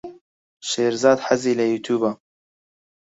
شێرزاد 0.69 1.19
حەزی 1.27 1.57
لە 1.59 1.65
یووتیووبە. 1.71 2.11